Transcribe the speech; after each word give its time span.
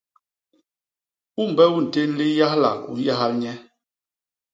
Umbe 1.41 1.63
u 1.77 1.79
ntén 1.85 2.09
liyahlak 2.19 2.79
u 2.91 2.93
nyahal 3.01 3.31
nye? 3.41 3.53